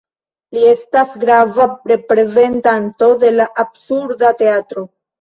[0.57, 4.93] Li estas grava reprezentanto de la Absurda Teatro.